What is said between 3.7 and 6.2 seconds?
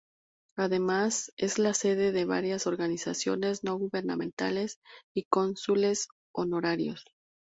gubernamentales y cónsules